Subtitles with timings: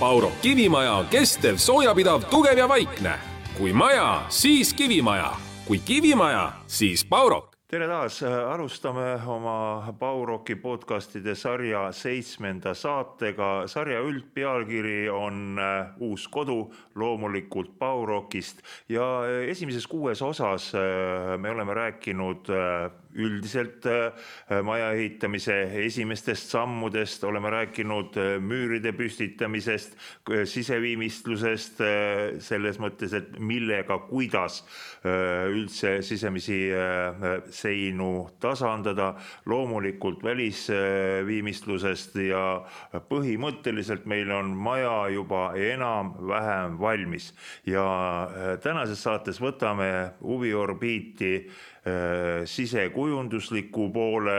[0.00, 3.14] Pauro kivimaja on kestev, soojapidav, tugev ja vaikne.
[3.58, 5.32] kui maja, siis kivimaja,
[5.66, 13.66] kui kivimaja, siis Paurok tere taas, alustame oma Bauroki podcastide sarja seitsmenda saatega.
[13.66, 21.50] sarja üldpealkiri on äh, Uus kodu, loomulikult Baurokist ja äh, esimeses kuues osas äh, me
[21.50, 22.46] oleme rääkinud
[23.16, 24.12] üldiselt äh,
[24.64, 29.96] maja ehitamise esimestest sammudest, oleme rääkinud äh, müüride püstitamisest,
[30.44, 34.62] siseviimistlusest, äh, selles mõttes, et millega, kuidas
[35.06, 36.56] üldse sisemisi
[37.54, 38.08] seinu
[38.42, 39.12] tasandada,
[39.46, 42.42] loomulikult välisviimistlusest ja
[43.06, 47.30] põhimõtteliselt meil on maja juba enam-vähem valmis.
[47.70, 47.86] Ja
[48.64, 49.92] tänases saates võtame
[50.24, 51.46] huviorbiiti
[52.46, 54.38] sisekujundusliku poole,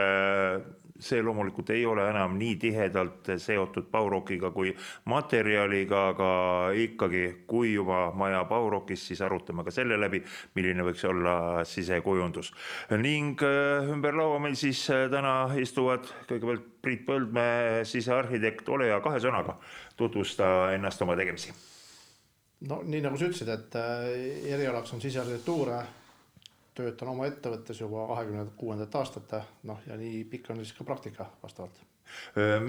[1.00, 4.74] see loomulikult ei ole enam nii tihedalt seotud Baurokiga kui
[5.10, 6.30] materjaliga, aga
[6.78, 10.24] ikkagi, kui juba maja Baurokis, siis arutame ka selle läbi,
[10.58, 12.52] milline võiks olla sisekujundus.
[12.98, 19.00] ning äh, ümber laua meil siis äh, täna istuvad kõigepealt Priit Põldmäe, sisearhitekt, ole hea,
[19.04, 19.58] kahe sõnaga
[19.98, 21.54] tutvusta ennast, oma tegemisi
[22.68, 23.76] no nii nagu sa ütlesid, et
[24.50, 25.76] erialaks on sisearhitektuur
[26.78, 31.30] töötan oma ettevõttes juba kahekümne kuuendat aastat, noh ja nii pikk on siis ka praktika
[31.44, 31.84] vastavalt.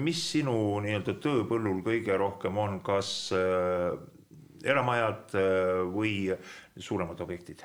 [0.01, 3.31] mis sinu nii-öelda tööpõllul kõige rohkem on, kas
[4.65, 5.35] eramajad
[5.93, 6.15] või
[6.75, 7.63] suuremad objektid?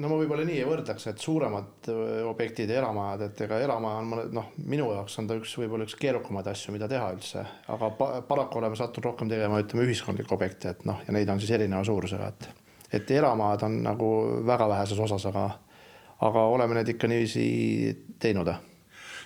[0.00, 1.90] no ma võib-olla nii ei võrdleks, et suuremad
[2.30, 5.86] objektid ja eramajad, et ega eramaja on mõne noh, minu jaoks on ta üks võib-olla
[5.88, 10.36] üks keerukamaid asju, mida teha üldse, aga pa paraku oleme sattunud rohkem tegema, ütleme ühiskondlikke
[10.36, 12.48] objekte, et noh, ja neid on siis erineva suurusega, et
[12.92, 14.10] et eramaad on nagu
[14.46, 15.46] väga väheses osas, aga,
[16.26, 17.46] aga oleme need ikka niiviisi
[18.18, 18.50] teinud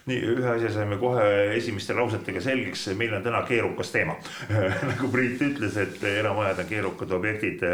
[0.04, 1.24] nii, ühe asja saime kohe
[1.56, 4.18] esimeste lausetega selgeks, meil on täna keerukas teema
[4.90, 7.64] nagu Priit ütles, et eramajad on keerukad objektid.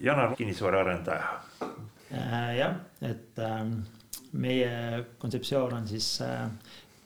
[0.00, 1.28] Janar, kinnisvaraarendaja.
[2.08, 3.64] Äh, jah, et äh,
[4.32, 6.46] meie kontseptsioon on siis äh,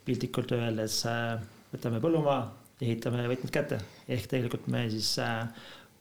[0.07, 1.01] piltlikult öeldes
[1.73, 2.45] võtame põllumaa,
[2.83, 3.81] ehitame võtmed kätte
[4.11, 5.17] ehk tegelikult me siis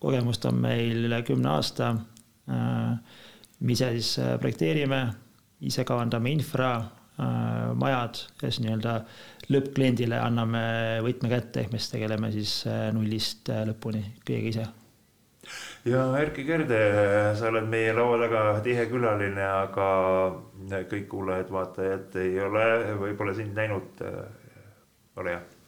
[0.02, 1.94] kogemust on meil üle kümne aasta.
[2.50, 3.20] Äh,
[3.62, 5.04] me ise siis äh, projekteerime,
[5.68, 8.98] ise kavandame infra, äh, majad ja siis nii-öelda
[9.52, 10.64] lõppkliendile anname
[11.06, 12.54] võtme kätte, ehk me siis tegeleme siis
[12.96, 14.68] nullist lõpuni kõigega ise
[15.90, 16.80] ja Erkki Kerde,
[17.36, 19.88] sa oled meie laua taga tihe külaline, aga
[20.94, 22.68] kõik kuulajad-vaatajad ei ole
[23.02, 24.06] võib-olla sind näinud.
[25.18, 25.61] ole hea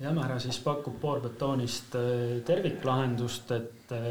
[0.00, 4.06] Jämera siis pakub poorbetoonist äh, terviklahendust, et äh,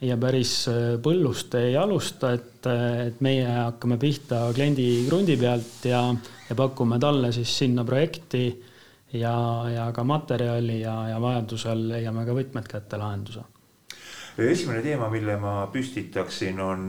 [0.00, 2.68] meie päris äh, põllust ei alusta, et,
[3.08, 6.00] et meie hakkame pihta kliendi krundi pealt ja,
[6.48, 8.46] ja pakume talle siis sinna projekti
[9.12, 9.34] ja,
[9.68, 13.44] ja ka materjali ja, ja vajadusel leiame ka võtmed kätte lahenduse.
[14.40, 16.86] Esimene teema, mille ma püstitaksin, on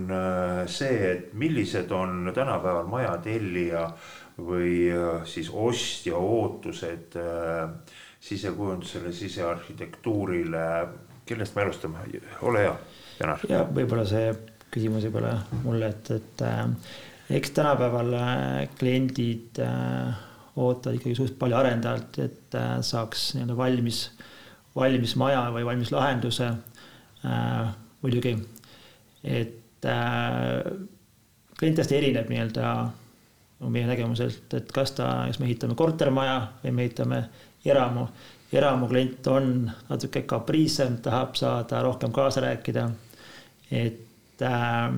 [0.72, 3.90] see, et millised on tänapäeval maja tellija
[4.40, 4.88] või
[5.28, 10.66] siis ostja ootused äh, sisekujundusele, sisearhitektuurile,
[11.28, 12.04] kellest me alustame,
[12.42, 12.76] ole hea,
[13.20, 13.48] Janar.
[13.52, 14.30] ja võib-olla see
[14.74, 16.64] küsimus võib-olla mulle, et, et äh,
[17.38, 18.38] eks tänapäeval äh,
[18.80, 20.24] kliendid äh,
[20.56, 24.02] ootavad ikkagi suht palju arendajalt, et äh, saaks nii-öelda valmis,
[24.76, 27.72] valmis maja või valmis lahenduse äh,.
[28.04, 28.34] muidugi,
[29.24, 30.74] et äh,
[31.60, 32.74] klient hästi erineb nii-öelda
[33.72, 37.22] meie nägemuselt, et kas ta, kas me ehitame kortermaja või me ehitame
[37.66, 38.08] eramu,
[38.54, 42.90] eramu klient on natuke kapriissem, tahab saada rohkem kaasa rääkida.
[43.72, 44.94] et äh,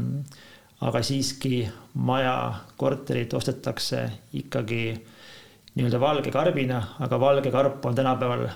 [0.81, 4.93] aga siiski maja, korterit ostetakse ikkagi
[5.75, 8.47] nii-öelda valge karbina, aga valge karp on tänapäeval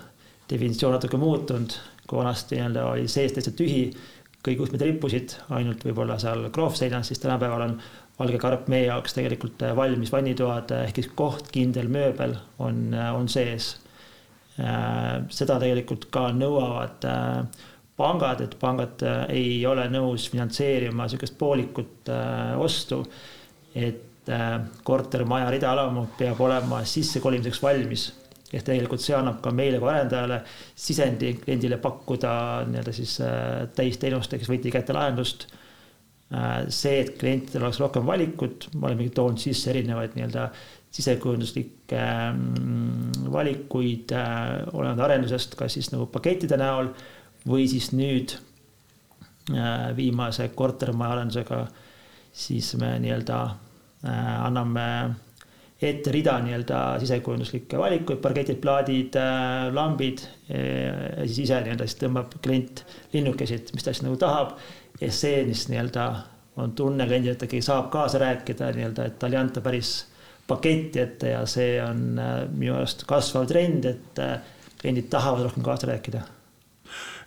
[0.50, 1.76] definitsioon natuke muutunud,
[2.08, 3.90] kui vanasti nii-öelda oli sees täitsa tühi,
[4.46, 7.76] kõik uksmed rippusid ainult võib-olla seal kroovseinas, siis tänapäeval on
[8.20, 13.74] valge karp meie jaoks tegelikult valmis vannitoad ehk siis koht, kindel mööbel on, on sees
[14.60, 17.66] seda tegelikult ka nõuavad äh,
[18.00, 22.14] pangad, et pangad äh, ei ole nõus finantseerima sihukest poolikut
[22.60, 23.04] ostu.
[23.76, 24.06] et
[24.84, 28.04] kortermaja ridaelamu peab olema sissekolimiseks valmis
[28.52, 30.40] ehk tegelikult see annab ka meile kui arendajale
[30.76, 32.34] sisendi kliendile pakkuda
[32.70, 33.16] nii-öelda siis
[33.78, 35.48] täisteenust ehk siis võti kätte lahendust.
[36.70, 40.50] see, et klientidel oleks rohkem valikut, me olemegi toonud sisse erinevaid nii-öelda
[40.92, 42.02] sisekujunduslikke
[42.34, 46.90] mm, valikuid äh, olenevad arendusest, kas siis nagu pakettide näol
[47.50, 48.34] või siis nüüd
[49.54, 51.64] äh, viimase kortermaja arendusega
[52.34, 54.88] siis me nii-öelda äh, anname
[55.80, 59.16] ette rida nii-öelda sisekujunduslikke valikuid, parketid, plaadid,
[59.72, 60.26] lambid.
[60.50, 62.84] ja siis ise nii-öelda siis tõmbab klient
[63.14, 64.58] linnukesid, mis ta siis nagu tahab.
[65.00, 66.10] ja see, mis nii-öelda
[66.60, 69.94] on tunne kliendil, et ta ikkagi saab kaasa rääkida nii-öelda, et talle ei anta päris
[70.50, 74.26] paketti ette ja see on minu arust kasvav trend, et
[74.82, 76.26] kliendid tahavad rohkem kaasa rääkida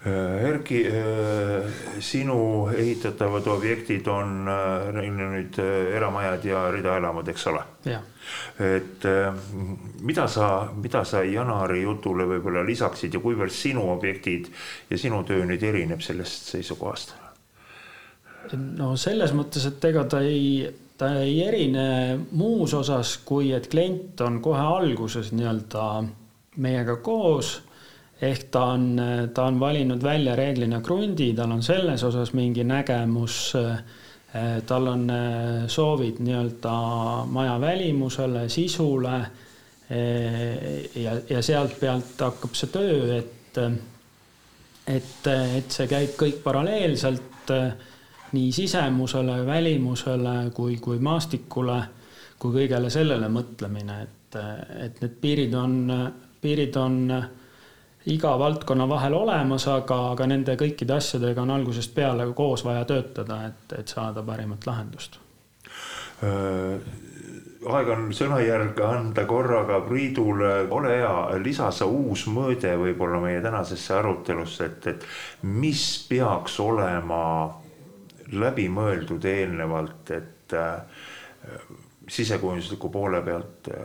[0.06, 1.70] Äh, Erki, äh,
[2.00, 5.58] sinu ehitatavad objektid on äh, nüüd
[5.94, 7.62] eramajad ja ridaelamud, eks ole?
[8.62, 9.04] et
[10.06, 14.46] mida sa, mida sa Janari jutule võib-olla lisaksid ja kuivõrd sinu objektid
[14.90, 17.14] ja sinu töö nüüd erineb sellest seisukohast?
[18.78, 20.66] no selles mõttes, et ega ta ei,
[21.02, 25.86] ta ei erine muus osas, kui et klient on kohe alguses nii-öelda
[26.62, 27.56] meiega koos.
[28.22, 28.84] Ehk ta on,
[29.34, 33.38] ta on valinud välja reeglina krundi, tal on selles osas mingi nägemus,
[34.66, 35.10] tal on
[35.66, 36.74] soovid nii-öelda
[37.34, 39.16] maja välimusele, sisule
[41.02, 43.58] ja, ja sealt pealt hakkab see töö, et,
[44.86, 47.50] et, et see käib kõik paralleelselt
[48.32, 51.78] nii sisemusele, välimusele kui, kui maastikule,
[52.38, 54.40] kui kõigele sellele mõtlemine, et,
[54.86, 55.78] et need piirid on,
[56.40, 56.98] piirid on
[58.10, 63.44] iga valdkonna vahel olemas, aga, aga nende kõikide asjadega on algusest peale koos vaja töötada,
[63.50, 65.20] et, et saada parimat lahendust
[66.24, 66.82] äh,.
[67.62, 71.14] aeg on sõnajärge anda korraga Priidule, ole hea,
[71.44, 75.06] lisa sa uus mõõde võib-olla meie tänasesse arutelusse, et, et
[75.46, 77.22] mis peaks olema
[78.32, 80.82] läbimõeldud eelnevalt, et äh,
[82.08, 83.84] sisekujundusliku poole pealt äh,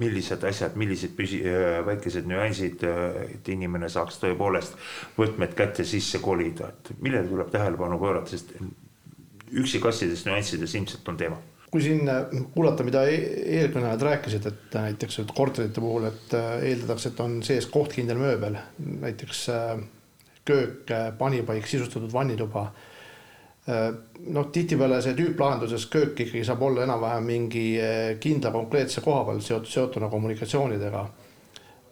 [0.00, 2.84] millised asjad, millised püsi-, äh, väikesed nüansid,
[3.26, 4.78] et inimene saaks tõepoolest
[5.18, 8.56] võtmed kätte sisse kolida, et millele tuleb tähelepanu pöörata, sest
[9.56, 11.42] üksikasjades, nüanssides ilmselt on teema.
[11.70, 12.06] Kui siin
[12.54, 17.66] kuulata, mida e-, eelkõnelejad rääkisid, et näiteks et korterite puhul, et eeldatakse, et on sees
[17.70, 18.58] kohtkindel mööbel,
[19.02, 19.46] näiteks
[20.46, 22.68] köök, panipaik, sisustatud vannituba
[23.66, 29.40] noh, tihtipeale see tüüplahenduses köök ikkagi saab olla enam-vähem mingi äh, kindla konkreetse koha peal
[29.42, 31.06] seotud, seotuna kommunikatsioonidega.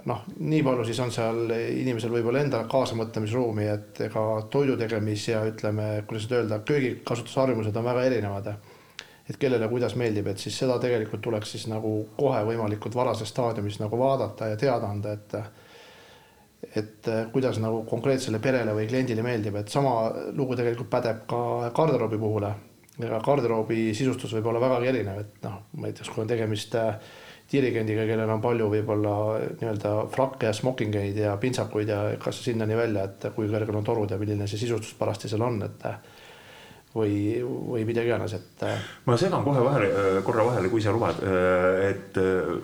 [0.04, 5.40] noh, nii palju siis on seal inimesel võib-olla endal kaasamõtlemisruumi, et ega toidu tegemis ja
[5.48, 8.54] ütleme, kuidas nüüd öelda, köögikasutusharjumused on väga erinevad.
[9.28, 13.80] et kellele kuidas meeldib, et siis seda tegelikult tuleks siis nagu kohe võimalikult varases staadiumis
[13.80, 15.34] nagu vaadata ja teada anda, et
[16.76, 21.70] et äh, kuidas nagu konkreetsele perele või kliendile meeldib, et sama lugu tegelikult pädeb ka
[21.76, 22.48] garderoobi puhul.
[22.94, 26.94] ega garderoobi sisustus võib olla vägagi erinev, et noh, näiteks kui on tegemist äh,
[27.52, 29.14] dirigendiga, kellel on palju võib-olla
[29.60, 34.10] nii-öelda frakke ja smokingeid ja pintsakuid ja kas sinnani välja, et kui kõrgel on torud
[34.10, 35.84] ja milline see sisustus parajasti seal on, et
[36.94, 38.62] või, või mida iganes, et.
[38.62, 42.18] Äh, ma segan kohe vahele, äh, korra vahele, kui sa lubad, äh, et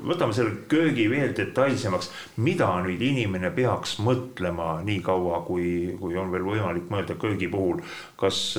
[0.07, 2.11] võtame selle köögi veel detailsemaks.
[2.37, 7.83] mida nüüd inimene peaks mõtlema nii kaua, kui, kui on veel võimalik mõelda köögi puhul.
[8.21, 8.57] kas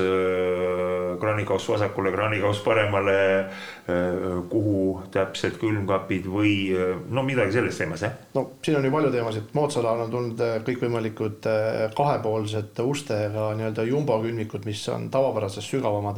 [1.22, 3.46] kraanikauss vasakule, kraanikauss paremale,
[4.50, 6.74] kuhu täpselt külmkapid või
[7.10, 8.16] no midagi selles teemas, jah?
[8.34, 11.50] no siin on ju palju teemasid, moodsal ajal on tulnud kõikvõimalikud
[11.98, 16.18] kahepoolsed ustega nii-öelda jumbo külmikud, mis on tavapärases mõttes sügavamad,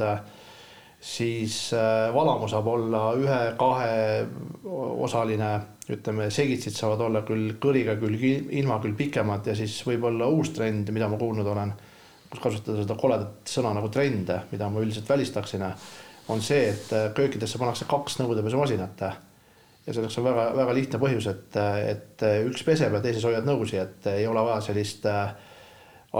[1.04, 5.60] siis äh, valamu saab olla ühe-kaheosaline,
[5.92, 10.88] ütleme, segitsid saavad olla küll kõriga, küll ilma, küll pikemad ja siis võib-olla uus trend,
[10.90, 11.72] mida ma kuulnud olen,
[12.30, 15.62] kus kasutada seda koledat sõna nagu trend, mida ma üldiselt välistaksin,
[16.32, 19.00] on see, et äh, köökidesse pannakse kaks nõudepesumasinat.
[19.84, 21.52] Ja selleks on väga-väga lihtne põhjus, et,
[21.90, 22.16] et
[22.48, 25.36] üks peseb ja teises hoiad nõusi, et ei ole vaja sellist äh,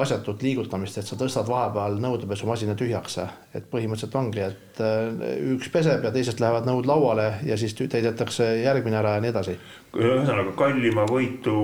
[0.01, 3.19] asjatut liigutamist, et sa tõstad vahepeal nõudepesumasina tühjaks.
[3.55, 8.49] et põhimõtteliselt ongi, et äh, üks peseb ja teisest lähevad nõud lauale ja siis täidetakse
[8.63, 9.57] järgmine ära ja nii edasi.
[9.95, 11.55] ühesõnaga kallima võitu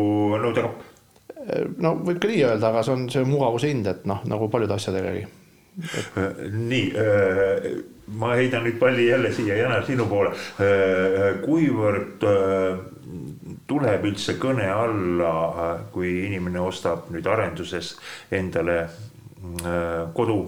[0.43, 0.87] nõudekapp.
[1.41, 4.49] Äh, no võib ka nii öelda, aga see on see mugavuse hind, et noh, nagu
[4.53, 6.13] paljude asjadegagi et....
[6.21, 6.87] Äh, nii,
[8.21, 10.33] ma heidan nüüd palli jälle siia, Janar, sinu poole.
[11.43, 12.27] kuivõrd
[13.71, 15.33] tuleb üldse kõne alla,
[15.95, 17.93] kui inimene ostab nüüd arenduses
[18.35, 20.41] endale äh, kodu,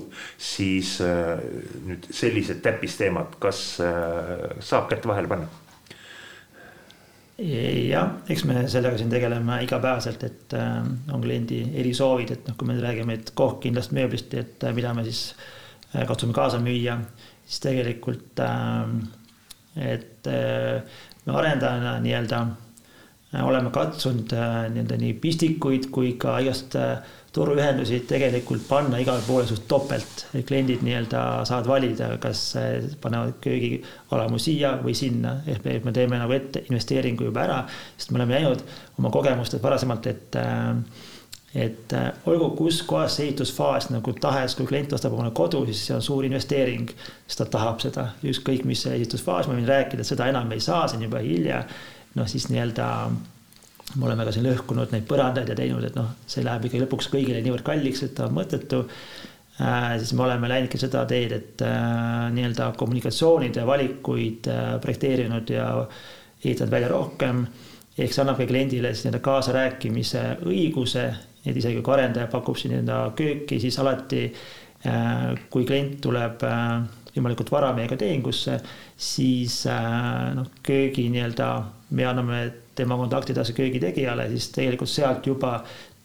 [0.42, 1.38] siis äh,
[1.86, 5.50] nüüd sellised täppisteemad, kas äh, saab kätt vahele panna?
[7.42, 12.76] jah, eks me sellega siin tegeleme igapäevaselt, et on kliendi erisoovid, et noh, kui me
[12.78, 15.32] räägime kohkkindlast mööblist, et mida me siis
[16.06, 17.00] katsume kaasa müüa,
[17.42, 18.44] siis tegelikult,
[19.88, 22.44] et me arendajana nii-öelda
[23.40, 26.76] oleme katsunud nii-öelda nii pistikuid kui ka igast
[27.32, 30.26] toruühendusi tegelikult panna igale poole suht topelt.
[30.48, 32.42] kliendid nii-öelda saavad valida, kas
[33.00, 37.62] panevad köögialamu siia või sinna, ehk me teeme nagu ette investeeringu juba ära,
[37.96, 38.66] sest me oleme näinud
[38.98, 40.40] oma kogemustelt varasemalt, et
[41.54, 41.92] et
[42.26, 46.04] olgu kus kohas see ehitusfaas nagu tahes, kui klient ostab omale kodu, siis see on
[46.04, 46.88] suur investeering,
[47.26, 51.00] sest ta tahab seda, ükskõik mis ehitusfaas, ma võin rääkida, seda enam ei saa, see
[51.00, 51.62] on juba hilja.
[52.14, 52.86] Noh, siis nii-öelda
[53.96, 57.10] me oleme ka siin lõhkunud neid põrandaid ja teinud, et noh, see läheb ikkagi lõpuks
[57.12, 58.84] kõigile niivõrd kalliks, et ta on mõttetu
[59.60, 59.98] äh,.
[60.00, 65.68] siis me oleme läinudki seda teed, et äh, nii-öelda kommunikatsioonide valikuid äh, projekteerinud ja
[66.44, 67.44] ehitanud välja rohkem.
[67.98, 71.04] ehk see annab ka kliendile siis nii-öelda kaasarääkimise õiguse,
[71.44, 74.24] et isegi kui arendaja pakub siin nii-öelda kööki, siis alati
[74.86, 78.58] äh, kui klient tuleb äh, võimalikult vara meiega tehingusse,
[78.96, 81.48] siis äh, noh, köögi nii-öelda
[81.92, 85.58] me anname tema kontakti edasi köögitegijale, siis tegelikult sealt juba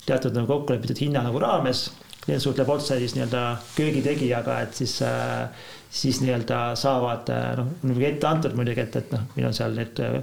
[0.07, 1.87] teatud nagu kokkulepitud hinna nagu raames
[2.27, 3.41] klient suhtleb otse siis nii-öelda
[3.77, 5.47] köögitegijaga, et siis, äh,
[5.89, 9.77] siis nii-öelda saavad äh, noh, muidugi ette antud muidugi, et, et noh, meil on seal
[9.77, 10.17] need äh,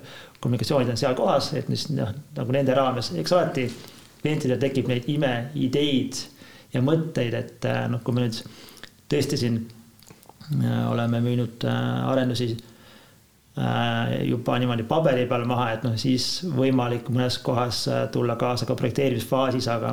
[0.45, 3.65] kommunikatsioonid on seal kohas, et mis noh, nagu nende raames, eks alati
[4.21, 6.21] klientidel tekib neid imeideid
[6.75, 8.43] ja mõtteid, et noh, kui me nüüd
[9.09, 9.63] tõesti siin
[10.91, 12.53] oleme müünud arendusi
[13.55, 18.67] Äh, juba niimoodi paberi peal maha, et noh, siis võimalik mõnes kohas äh, tulla kaasa
[18.67, 19.93] ka projekteerimisfaasis, aga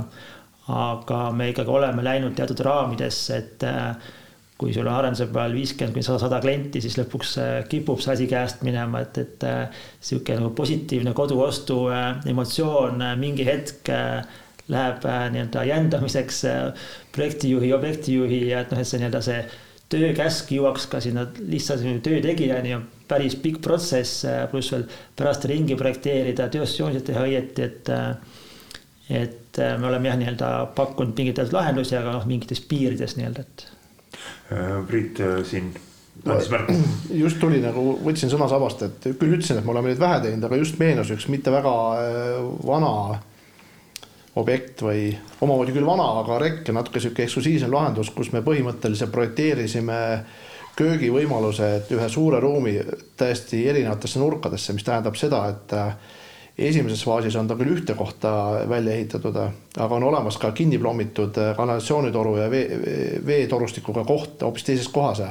[0.71, 4.09] aga me ikkagi oleme läinud teatud raamidesse, et äh,
[4.57, 7.37] kui sul on arenduse peal viiskümmend kuni sada, klienti, siis lõpuks
[7.69, 9.45] kipub see asi käest minema, et, et
[10.01, 11.83] sihuke nagu positiivne koduostu
[12.33, 13.89] emotsioon mingi hetk
[14.73, 16.43] läheb nii-öelda jändamiseks
[17.13, 19.41] projektijuhi, objektijuhi ja et noh, et see nii-öelda see
[19.91, 24.87] töökäsk jõuaks ka sinna lihtsalt töötegijani on päris pikk protsess, äh, pluss veel
[25.19, 28.09] pärast ringi projekteerida, tööstusjoonised teha õieti, et äh,
[29.11, 33.47] et äh, me oleme jah, nii-öelda pakkunud mingeid teatud lahendusi, aga noh, mingites piirides nii-öelda,
[33.47, 33.65] et.
[34.87, 35.71] Priit siin
[36.27, 36.75] andis märku.
[37.23, 40.47] just tuli nagu, võtsin sõna sabast, et küll ütlesin, et me oleme neid vähe teinud,
[40.47, 41.75] aga just meenus üks mitte väga
[42.67, 42.93] vana
[44.39, 45.09] objekt või
[45.43, 49.99] omamoodi küll vana, aga rekk ja natuke sihuke eksklusiivsem lahendus, kus me põhimõtteliselt projekteerisime
[50.79, 52.77] köögivõimalused ühe suure ruumi
[53.19, 55.89] täiesti erinevatesse nurkadesse, mis tähendab seda, et äh,
[56.69, 58.31] esimeses faasis on ta küll ühte kohta
[58.69, 59.35] välja ehitatud,
[59.75, 65.25] aga on olemas ka kinni plommitud äh, kanalisatsioonitoru ja vee, veetorustikuga koht hoopis teises kohas.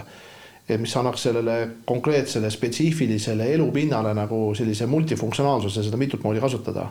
[0.78, 6.84] mis annaks sellele konkreetsele spetsiifilisele elupinnale nagu sellise multifunktsionaalsuse, seda mitut moodi kasutada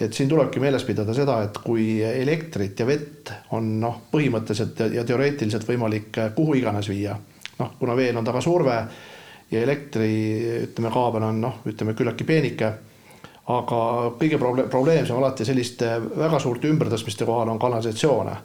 [0.00, 5.04] et siin tulebki meeles pidada seda, et kui elektrit ja vett on noh, põhimõtteliselt ja
[5.04, 7.16] teoreetiliselt võimalik kuhu iganes viia,
[7.58, 8.76] noh, kuna veel on taga surve
[9.50, 10.12] ja elektri
[10.62, 12.72] ütleme, kaabel on noh, ütleme küllaltki peenike.
[13.50, 13.76] aga
[14.18, 18.36] kõige proble probleemsem alati selliste väga suurte ümbertõstmiste kohal on kanalisatsioone.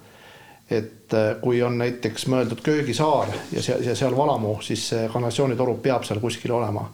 [0.70, 6.04] et kui on näiteks mõeldud köögisaar ja seal, ja seal valamu, siis see kanalisatsioonitoru peab
[6.04, 6.88] seal kuskil olema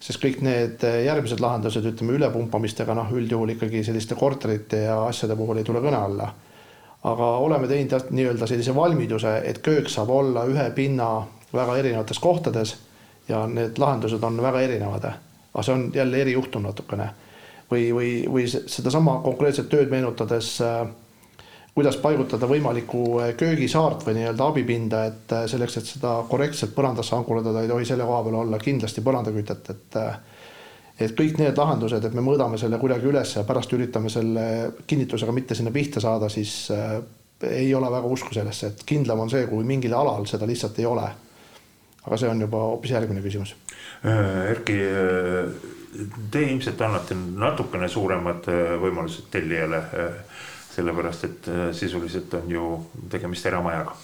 [0.00, 5.36] sest kõik need eh, järgmised lahendused, ütleme ülepumpamistega, noh, üldjuhul ikkagi selliste korterite ja asjade
[5.36, 6.30] puhul ei tule kõne alla.
[7.00, 12.74] aga oleme teinud nii-öelda sellise valmiduse, et köök saab olla ühe pinna väga erinevates kohtades
[13.28, 15.04] ja need lahendused on väga erinevad.
[15.54, 17.10] aga see on jälle erijuhtum natukene.
[17.70, 20.86] või, või, või sedasama konkreetset tööd meenutades äh,
[21.74, 27.14] kuidas paigutada võimalikku eh, köögisaart või nii-öelda abipinda, et eh, selleks, et seda korrektselt põrandasse
[27.16, 30.18] ankurdada, ei tohi selle koha peal olla kindlasti põrandakütet, et eh,
[31.00, 34.42] et kõik need lahendused, et me mõõdame selle kuidagi üles ja pärast üritame selle
[34.86, 36.98] kinnitusega mitte sinna pihta saada, siis äh,
[37.48, 40.88] ei ole väga usku sellesse, et kindlam on see, kui mingil alal seda lihtsalt ei
[40.90, 41.08] ole.
[42.00, 43.54] aga see on juba hoopis järgmine küsimus.
[44.50, 44.76] Erki,
[46.32, 48.48] te ilmselt annate natukene suuremad
[48.80, 49.80] võimalused tellijale
[50.74, 52.64] sellepärast et äh, sisuliselt on ju
[53.10, 53.94] tegemist eramajaga.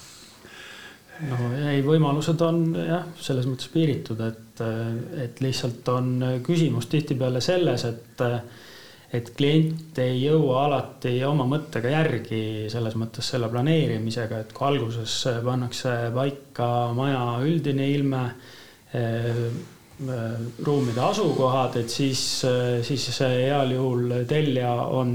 [1.31, 7.43] no ei, võimalused on jah, selles mõttes piiritud, et, äh, et lihtsalt on küsimus tihtipeale
[7.45, 8.41] selles, et äh,
[9.15, 15.15] et klient ei jõua alati oma mõttega järgi selles mõttes selle planeerimisega, et kui alguses
[15.47, 18.25] pannakse paika maja üldine ilme,
[20.67, 22.25] ruumide asukohad, et siis,
[22.91, 25.15] siis heal juhul tellija on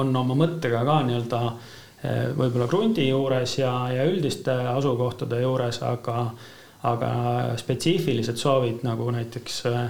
[0.00, 6.24] on oma mõttega ka nii-öelda eh, võib-olla krundi juures ja, ja üldiste asukohtade juures, aga,
[6.88, 7.12] aga
[7.60, 9.86] spetsiifilised soovid nagu näiteks eh,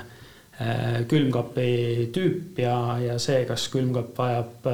[1.09, 4.69] külmkapi tüüp ja, ja see, kas külmkapp vajab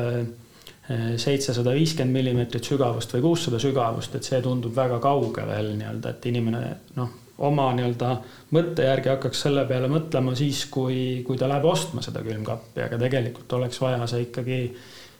[1.21, 6.29] seitsesada viiskümmend millimeetrit sügavust või kuussada sügavust, et see tundub väga kauge veel nii-öelda, et
[6.31, 6.63] inimene
[6.97, 7.11] noh,
[7.45, 8.13] oma nii-öelda
[8.55, 12.99] mõtte järgi hakkaks selle peale mõtlema siis, kui, kui ta läheb ostma seda külmkappi, aga
[13.01, 14.61] tegelikult oleks vaja see ikkagi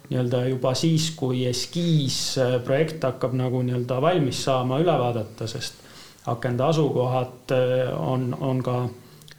[0.09, 5.85] nii-öelda juba siis, kui eskiisprojekt hakkab nagu nii-öelda valmis saama, üle vaadata, sest
[6.29, 7.53] akende asukohad
[7.97, 8.79] on, on ka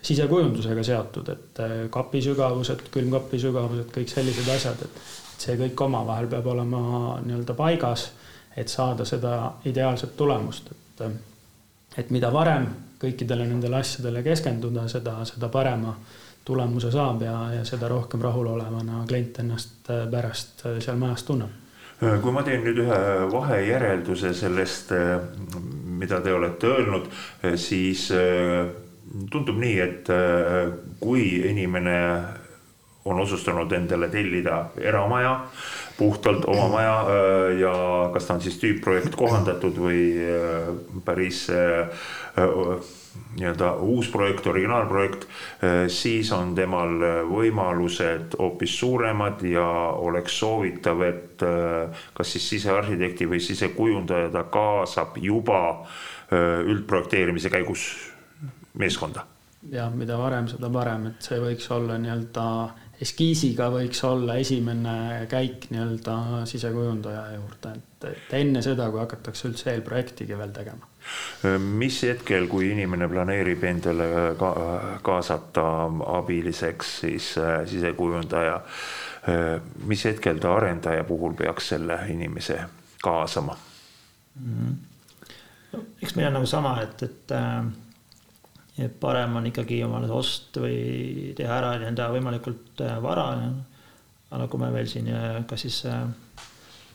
[0.02, 5.02] sisekujundusega seotud, et kapi sügavused, külmkapi sügavused, kõik sellised asjad, et
[5.40, 6.82] see kõik omavahel peab olema
[7.26, 8.10] nii-öelda paigas,
[8.58, 9.36] et saada seda
[9.70, 11.04] ideaalset tulemust, et
[11.98, 12.68] et mida varem
[13.02, 15.96] kõikidele nendele asjadele keskenduda, seda, seda parema
[16.50, 21.53] tulemuse saab ja, ja seda rohkem rahulolevana klient ennast äh, pärast äh, seal majas tunneb.
[22.01, 23.00] Äh, kui ma teen nüüd ühe
[23.34, 24.94] vahejärelduse sellest,
[26.00, 27.10] mida te olete öelnud,
[27.60, 28.08] siis
[29.32, 30.12] tundub nii, et
[31.01, 31.98] kui inimene
[33.06, 35.34] on otsustanud endale tellida eramaja,
[35.98, 37.74] puhtalt oma maja äh, ja
[38.13, 40.72] kas ta on siis tüüpprojekt kohandatud või äh,
[41.06, 42.08] päris äh,
[43.39, 45.25] nii-öelda uus projekt, originaalprojekt,
[45.91, 46.94] siis on temal
[47.27, 49.65] võimalused hoopis suuremad ja
[50.00, 51.44] oleks soovitav, et
[52.15, 55.60] kas siis sisearhitekti või sisekujundaja ta kaasab juba
[56.32, 57.89] üldprojekteerimise käigus
[58.79, 59.25] meeskonda.
[59.72, 62.48] jah, mida varem, seda parem, et see võiks olla nii-öelda
[63.01, 69.72] eskiisiga võiks olla esimene käik nii-öelda sisekujundaja juurde, et, et enne seda, kui hakatakse üldse
[69.74, 70.88] eelprojektigi veel tegema.
[71.79, 74.51] mis hetkel, kui inimene planeerib endale ka,
[75.06, 75.65] kaasata
[76.20, 79.48] abiliseks siis äh, sisekujundaja, äh,
[79.88, 82.60] mis hetkel ta arendaja puhul peaks selle inimese
[83.01, 83.58] kaasama
[84.36, 84.56] mm?
[84.65, 85.86] -hmm.
[86.03, 87.88] eks meil on nagu sama, et, et äh
[88.79, 93.27] et parem on ikkagi omale ost või teha ära nii-öelda võimalikult äh, vara.
[94.29, 96.05] aga kui me veel siin äh, kas siis äh,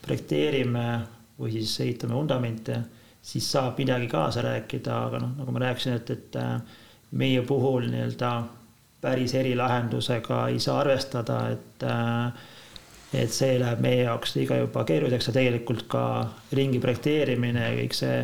[0.05, 0.87] projekteerime
[1.39, 2.79] või siis ehitame vundamente,
[3.23, 6.37] siis saab midagi kaasa rääkida, aga noh, nagu ma rääkisin, et, et
[7.19, 8.31] meie puhul nii-öelda
[9.03, 11.89] päris erilahendusega ei saa arvestada, et
[13.15, 16.05] et see läheb meie jaoks liiga juba keeruliseks ja tegelikult ka
[16.59, 18.17] ringi projekteerimine ja kõik see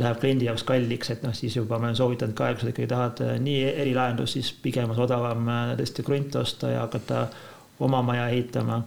[0.00, 2.88] läheb kliendi jaoks kalliks, et noh, siis juba ma olen soovitanud ka, kui sa ikkagi
[2.88, 7.26] tahad äh, nii erilahendust, siis pigem on odavam äh, tõesti krunt osta ja hakata
[7.82, 8.82] oma maja ehitama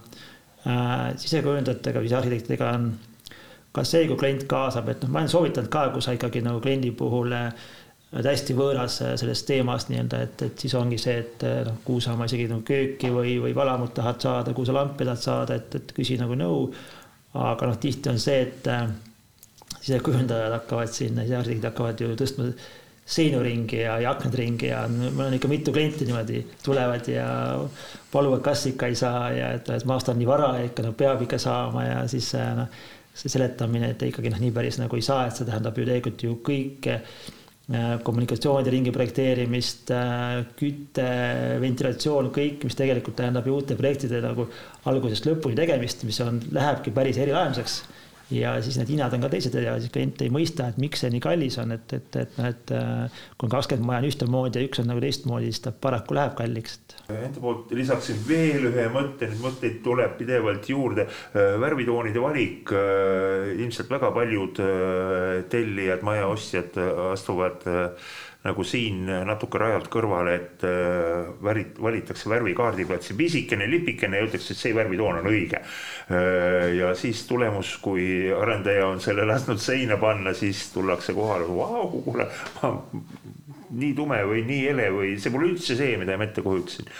[0.66, 1.14] äh,.
[1.20, 2.90] sisekujundajatega või siis arhitektidega on
[3.76, 6.62] ka see, kui klient kaasab, et noh, ma olen soovitanud ka, kui sa ikkagi nagu
[6.64, 7.34] kliendi puhul
[8.16, 12.26] hästi võõras sellest teemast nii-öelda, et, et siis ongi see, et noh, kuhu sa oma
[12.26, 15.92] isegi nagu kööki või, või valamut tahad saada, kuhu sa lampi tahad saada, et, et
[15.94, 16.70] küsi nagu nõu.
[17.36, 18.70] aga noh, tihti on see, et
[19.86, 22.50] sisekujundajad hakkavad siin, sisearhitektid hakkavad ju tõstma
[23.06, 27.28] seinu ringi ja, ja aknad ringi ja mul on ikka mitu klienti niimoodi tulevad ja
[28.10, 30.92] paluvad, kas ikka ei saa ja et, et maast on nii vara ja ikka no
[30.98, 32.66] peab ikka saama ja siis noh,
[33.16, 36.24] see seletamine, et ikkagi noh, nii päris nagu ei saa, et see tähendab ju tegelikult
[36.26, 41.06] ju kõike äh, kommunikatsioonide ringi projekteerimist, äh, küte,
[41.62, 44.50] ventilatsioon, kõik, mis tegelikult tähendab ju uute projektide nagu
[44.90, 47.78] algusest lõpuni tegemist, mis on, lähebki päris erilahenduseks
[48.30, 51.12] ja siis need hinnad on ka teised ja siis klient ei mõista, et miks see
[51.14, 54.60] nii kallis on, et, et, et noh, et äh, kui on kakskümmend maja on ühtemoodi
[54.60, 56.78] ja üks on nagu teistmoodi, siis ta paraku läheb kalliks.
[57.06, 61.06] Enda poolt lisaksin veel ühe mõtte, neid mõtteid tuleb pidevalt juurde.
[61.06, 64.62] Äh, värvitoonide valik, äh, ilmselt väga paljud
[65.50, 66.78] tellijad, majaostjad
[67.12, 67.62] astuvad
[68.46, 74.26] nagu siin natuke rajalt kõrvale, et äh, värit-, valitakse värvikaardi pealt see pisikene lipikene ja
[74.26, 75.62] öeldakse, et see värvitoon on õige.
[75.62, 81.88] Äh, ja siis tulemus, kui arendaja on selle lasknud seina panna, siis tullakse kohale, vau,
[82.06, 82.28] kuule,
[83.76, 86.92] nii tume või nii hele või see pole üldse see, mida ma ette kujutasin.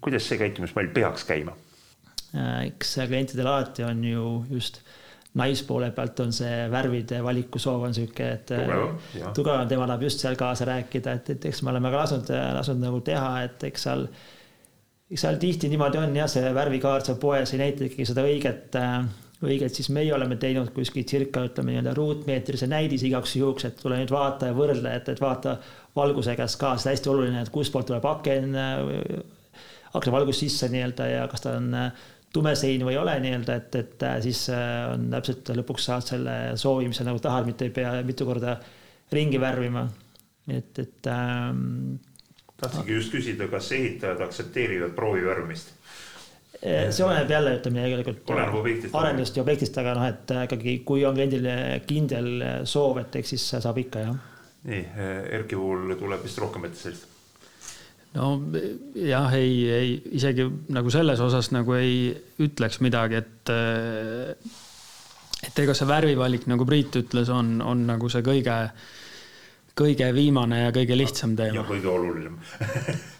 [0.00, 1.54] kuidas see käitumismall peaks käima?
[2.34, 4.82] Äh, eks klientidel alati on ju just
[5.38, 8.52] naispoole pealt on see värvide valiku soov on sihuke, et
[9.34, 12.82] tugevam, tema tahab just seal kaasa rääkida, et, et eks me oleme ka lasknud, lasknud
[12.84, 14.06] nagu teha, et eks seal,
[15.10, 18.78] eks seal tihti niimoodi on jah, see värvikaart seal poes ei näita ikkagi seda õiget,
[19.44, 23.98] õiget, siis meie oleme teinud kuskil circa ütleme nii-öelda ruutmeetrise näidise igaks juhuks, et tule
[23.98, 25.58] nüüd vaata ja võrdle, et, et vaata
[25.98, 28.54] valguse käest ka, see on hästi oluline, et kustpoolt tuleb aken,
[29.98, 31.74] aknavalgus sisse nii-öelda ja kas ta on
[32.34, 36.08] tume sein või ei ole nii-öelda, et, et äh, siis äh, on täpselt lõpuks saad
[36.08, 38.56] selle soovi, mis sa nagu tahad, mitte ei pea mitu korda
[39.14, 39.86] ringi värvima.
[40.48, 41.94] et, et ähm,.
[42.60, 45.72] tahtsingi just küsida, kas ehitajad aktsepteerivad proovivärvimist?
[46.64, 48.34] Äh, see oleneb jälle, ütleme tegelikult
[48.98, 51.48] arendust ja objektist, aga noh, et ikkagi, kui on kliendil
[51.86, 52.30] kindel
[52.66, 54.22] soov, et eks siis saab ikka jah.
[54.70, 54.86] nii,
[55.38, 57.13] Erki puhul tuleb vist rohkem ette sellist
[58.14, 58.28] no
[58.94, 62.12] jah, ei, ei isegi nagu selles osas nagu ei
[62.44, 63.54] ütleks midagi, et
[65.44, 68.54] et ega see värvivalik, nagu Priit ütles, on, on nagu see kõige,
[69.76, 71.62] kõige viimane ja kõige lihtsam teema.
[71.62, 72.38] ja kõige olulisem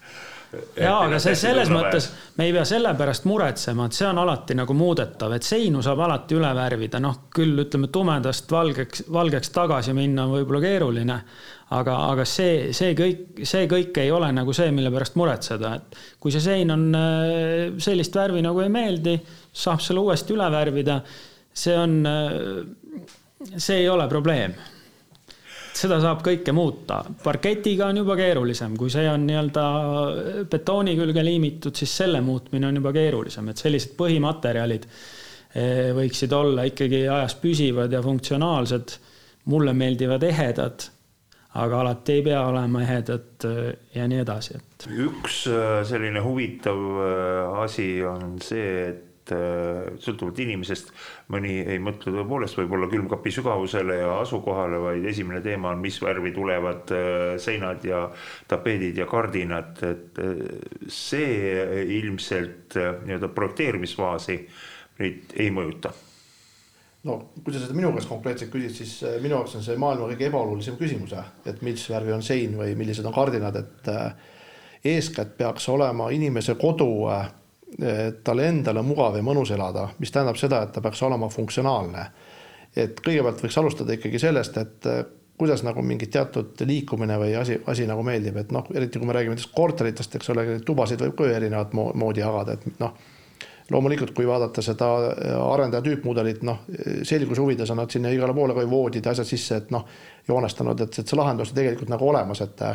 [0.77, 4.57] jaa, aga see selles mõttes, me ei pea selle pärast muretsema, et see on alati
[4.59, 9.95] nagu muudetav, et seinu saab alati üle värvida, noh küll ütleme tumedast valgeks, valgeks tagasi
[9.97, 11.21] minna on võib-olla keeruline.
[11.75, 15.97] aga, aga see, see kõik, see kõik ei ole nagu see, mille pärast muretseda, et
[16.21, 19.17] kui see sein on äh, sellist värvi nagu ei meeldi,
[19.53, 21.01] saab selle uuesti üle värvida.
[21.55, 24.55] see on, äh, see ei ole probleem
[25.79, 27.01] seda saab kõike muuta.
[27.25, 29.67] parketiga on juba keerulisem, kui see on nii-öelda
[30.51, 36.67] betooni külge liimitud, siis selle muutmine on juba keerulisem, et sellised põhimaterjalid eh, võiksid olla
[36.71, 38.99] ikkagi ajas püsivad ja funktsionaalsed.
[39.45, 40.87] mulle meeldivad ehedad,
[41.61, 44.87] aga alati ei pea olema ehedad eh, ja nii edasi, et.
[44.89, 46.87] üks eh, selline huvitav
[47.65, 50.91] asi on see, et et äh, sõltuvalt inimesest
[51.33, 56.33] mõni ei mõtle tõepoolest võib-olla külmkapi sügavusele ja asukohale, vaid esimene teema on, mis värvi
[56.35, 58.05] tulevad äh, seinad ja
[58.49, 60.43] tapeedid ja kardinad, et äh,
[60.89, 64.39] see ilmselt nii-öelda projekteerimisfaasi
[65.01, 65.95] neid ei mõjuta.
[67.05, 70.29] No kui sa seda minu käest konkreetselt küsid, siis minu jaoks on see maailma kõige
[70.29, 71.13] ebaolulisem küsimus,
[71.45, 73.91] et mis värvi on sein või millised on kardinad, et
[74.95, 76.89] eeskätt peaks olema inimese kodu
[78.25, 82.07] talle endale mugav ja mõnus elada, mis tähendab seda, et ta peaks olema funktsionaalne.
[82.77, 85.05] et kõigepealt võiks alustada ikkagi sellest, et eh,
[85.39, 89.15] kuidas nagu mingi teatud liikumine või asi, asi nagu meeldib, et noh, eriti kui me
[89.15, 92.97] räägime nendest korteritest, eks ole, tubasid võib ka ju erinevat moodi jagada, et noh.
[93.71, 96.67] loomulikult, kui vaadata seda eh, arendaja tüüpmudelit, noh
[97.03, 99.87] selguse huvides on nad sinna igale poole ka ju voodid ja asjad sisse, et noh,
[100.29, 102.67] joonestanud, et, et see lahendus tegelikult nagu olemas, et.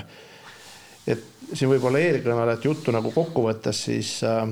[1.07, 4.49] et siin võib-olla eelkõnelejat juttu nagu kokku võttes, siis Äh,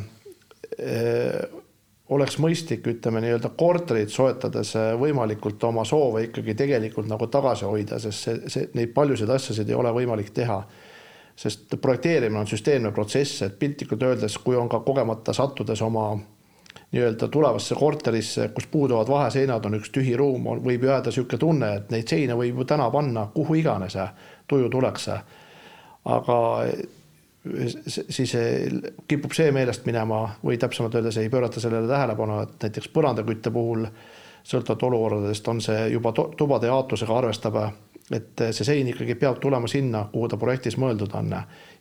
[2.10, 8.00] oleks mõistlik, ütleme nii-öelda korterit soetades äh, võimalikult oma soove ikkagi tegelikult nagu tagasi hoida,
[8.00, 10.62] sest see, see, neid paljusid asjasid ei ole võimalik teha.
[11.38, 16.16] sest projekteerimine on süsteemne protsess, et piltlikult öeldes, kui on ka kogemata sattudes oma
[16.92, 21.74] nii-öelda tulevasse korterisse, kus puuduvad vaheseinad, on üks tühi ruum, on, võib jääda niisugune tunne,
[21.76, 23.98] et neid seina võib ju täna panna kuhu iganes,
[24.48, 25.10] tuju tuleks.
[26.06, 26.38] aga
[27.90, 28.34] siis
[29.08, 33.88] kipub see meelest minema või täpsemalt öeldes ei pöörata sellele tähelepanu, et näiteks põrandakütte puhul
[34.48, 37.58] sõltuvalt olukordadest on see juba tubade jaotusega arvestab,
[38.12, 41.34] et see sein ikkagi peab tulema sinna, kuhu ta projektis mõeldud on.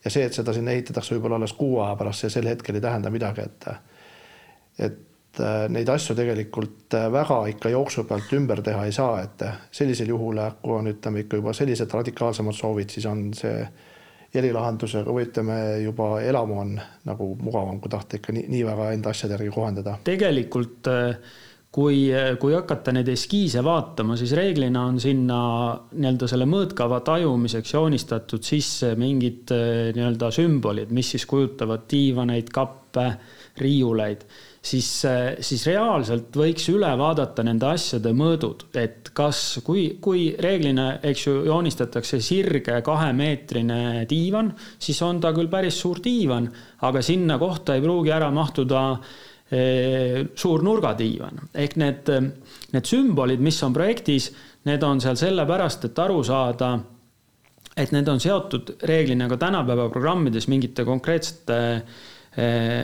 [0.04, 2.82] ja see, et seda sinna ehitatakse võib-olla alles kuu aja pärast, see sel hetkel ei
[2.82, 3.68] tähenda midagi, et,
[4.78, 10.40] et neid asju tegelikult väga ikka jooksu pealt ümber teha ei saa, et sellisel juhul,
[10.62, 13.66] kui on, ütleme ikka juba sellised radikaalsemad soovid, siis on see
[14.34, 16.76] helilahendusega või ütleme juba elamu on
[17.08, 19.98] nagu mugavam, kui tahta ikka nii, nii väga enda asjade järgi kohandada.
[20.06, 21.18] tegelikult äh,
[21.76, 22.08] kui,
[22.40, 25.38] kui hakata neid eskiise vaatama, siis reeglina on sinna
[25.92, 33.08] nii-öelda selle mõõtkava tajumiseks joonistatud sisse mingid äh, nii-öelda sümbolid, mis siis kujutavad diivaneid, kappe,
[33.60, 34.24] riiuleid
[34.66, 34.88] siis,
[35.46, 41.36] siis reaalselt võiks üle vaadata nende asjade mõõdud, et kas, kui, kui reeglina, eks ju,
[41.46, 44.50] joonistatakse sirge kahemeetrine diivan,
[44.82, 46.48] siis on ta küll päris suur diivan,
[46.86, 49.62] aga sinna kohta ei pruugi ära mahtuda e,
[50.34, 51.46] suur nurgadiivan.
[51.54, 52.12] Ehk need,
[52.74, 54.32] need sümbolid, mis on projektis,
[54.66, 56.74] need on seal sellepärast, et aru saada,
[57.76, 62.15] et need on seotud reeglina ka tänapäeva programmides mingite konkreetsete Eh,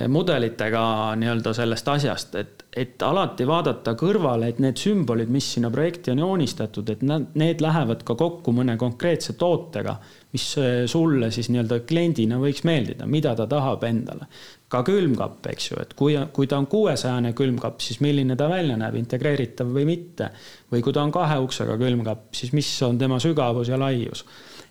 [0.08, 0.82] mudelitega
[1.20, 6.22] nii-öelda sellest asjast, et, et alati vaadata kõrvale, et need sümbolid, mis sinna projekti on
[6.22, 9.98] joonistatud, et nad, need lähevad ka kokku mõne konkreetse tootega,
[10.32, 14.28] mis eh, sulle siis nii-öelda kliendina võiks meeldida, mida ta tahab endale.
[14.72, 18.78] ka külmkapp, eks ju, et kui, kui ta on kuuesajane külmkapp, siis milline ta välja
[18.80, 20.30] näeb, integreeritav või mitte.
[20.72, 24.24] või kui ta on kahe uksega külmkapp, siis mis on tema sügavus ja laius.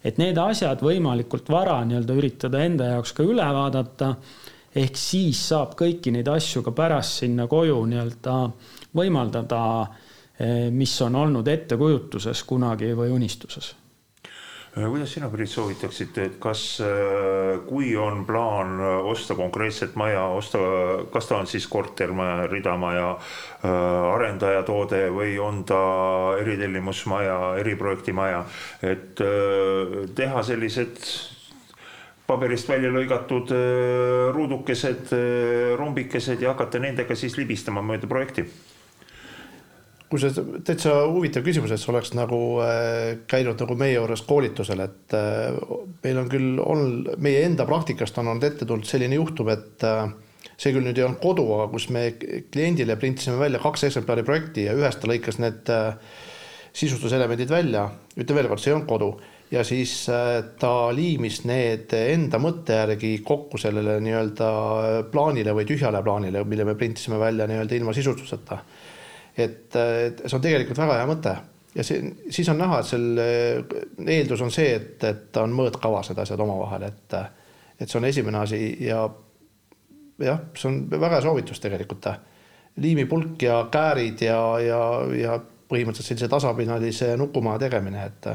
[0.04, 4.16] et need asjad võimalikult vara nii-öelda üritada enda jaoks ka üle vaadata
[4.76, 8.38] ehk siis saab kõiki neid asju ka pärast sinna koju nii-öelda
[8.96, 9.64] võimaldada,
[10.40, 13.76] eh, mis on olnud ettekujutuses kunagi või unistuses.
[14.72, 20.62] Äh, kuidas sina, Priit, soovitaksid, et kas, äh, kui on plaan osta konkreetset maja, osta,
[21.12, 23.10] kas ta on siis kortermaja, ridamaja,
[23.62, 25.82] arendajatoode või on ta
[26.40, 28.46] eritellimusmaja, eriprojektimaja,
[28.82, 29.22] et
[30.16, 31.04] teha sellised
[32.32, 38.48] paberist välja lõigatud äh, ruudukesed, äh, rombikesed ja hakata nendega siis libistama mööda projekti
[40.12, 45.16] see täitsa huvitav küsimus, et sa oleks nagu äh, käinud nagu meie juures koolitusel, et
[46.04, 49.88] meil on küll olnud, meie enda praktikast on olnud ette tulnud selline juhtum, et
[50.60, 54.68] see küll nüüd ei olnud kodu, aga kus me kliendile printisime välja kaks eksemplari projekti
[54.68, 55.72] ja ühest ta lõikas need
[56.76, 57.88] sisustuselemendid välja.
[58.18, 59.14] ütlen veel kord, see ei olnud kodu
[59.52, 60.06] ja siis
[60.60, 64.52] ta liimis need enda mõtte järgi kokku sellele nii-öelda
[65.12, 68.62] plaanile või tühjale plaanile, mille me printisime välja nii-öelda ilma sisustuseta.
[69.38, 71.36] et see on tegelikult väga hea mõte
[71.76, 73.28] ja see, siis on näha, et selle
[74.16, 77.16] eeldus on see, et, et on mõõtkavas need asjad omavahel, et,
[77.80, 79.06] et see on esimene asi ja
[80.22, 82.12] jah, see on väga hea soovitus tegelikult.
[82.82, 84.82] liimipulk ja käärid ja, ja,
[85.16, 85.40] ja
[85.72, 88.30] põhimõtteliselt sellise tasapinnalise nukumaa tegemine, et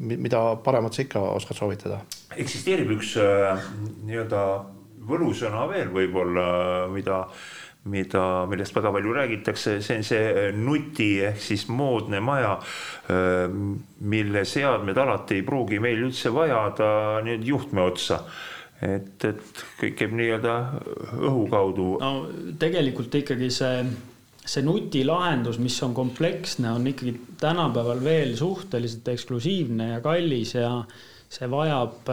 [0.00, 2.02] mida paremat sa ikka oskad soovitada.
[2.36, 3.70] eksisteerib üks äh,
[4.08, 4.42] nii-öelda
[5.08, 6.50] võlusõna veel võib-olla,
[6.92, 7.24] mida
[7.88, 12.58] mida, millest väga palju räägitakse, see on see nuti ehk siis moodne maja,
[14.12, 16.90] mille seadmed alati ei pruugi meil üldse vajada
[17.24, 18.18] nüüd juhtme otsa
[18.82, 20.54] et, et kõik käib nii-öelda
[21.16, 21.88] õhu kaudu.
[22.02, 22.12] no
[22.60, 23.82] tegelikult ikkagi see,
[24.48, 30.72] see nutilahendus, mis on kompleksne, on ikkagi tänapäeval veel suhteliselt eksklusiivne ja kallis ja
[31.28, 32.08] see vajab,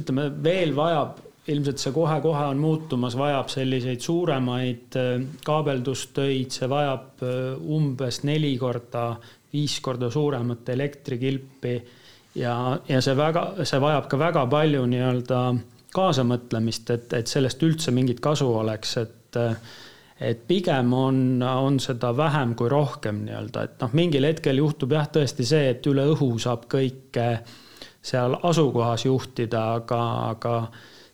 [0.00, 5.14] ütleme veel vajab ilmselt see kohe-kohe on muutumas, vajab selliseid suuremaid äh,
[5.46, 9.10] kaabeldustöid, see vajab äh, umbes neli korda,
[9.52, 11.74] viis korda suuremat elektrikilpi
[12.36, 12.54] ja,
[12.88, 15.42] ja see väga, see vajab ka väga palju nii-öelda
[15.96, 19.38] kaasamõtlemist, et, et sellest üldse mingit kasu oleks, et
[20.20, 25.06] et pigem on, on seda vähem kui rohkem nii-öelda, et noh, mingil hetkel juhtub jah,
[25.14, 27.28] tõesti see, et üle õhu saab kõike
[28.02, 30.00] seal asukohas juhtida, aga,
[30.32, 30.56] aga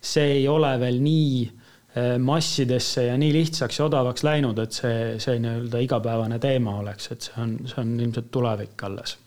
[0.04, 4.96] see ei ole veel nii eh, massidesse ja nii lihtsaks ja odavaks läinud, et see,
[5.20, 9.18] see nii-öelda igapäevane teema oleks, et see on, see on ilmselt tulevik alles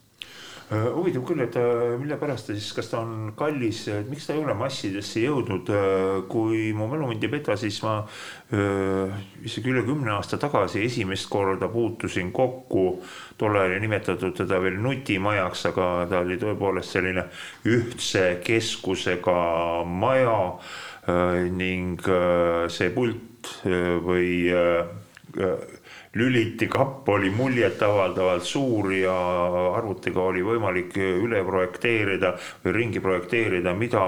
[0.68, 4.42] huvitav küll, et äh, mille pärast ta siis, kas ta on kallis, miks ta ei
[4.44, 8.02] ole massidesse jõudnud, äh, kui mu mälu mind ei peta, siis ma
[9.44, 12.86] isegi üle kümne aasta tagasi esimest korda puutusin kokku,
[13.40, 17.26] tol ajal ei nimetatud teda veel nutimajaks, aga ta oli tõepoolest selline
[17.68, 19.36] ühtse keskusega
[19.84, 20.38] maja
[21.60, 22.08] ning
[22.72, 23.52] see pult
[24.08, 24.48] või
[26.16, 29.14] lülitikapp oli muljetavaldavalt suur ja
[29.76, 34.04] arvutiga oli võimalik üle projekteerida või ringi projekteerida, mida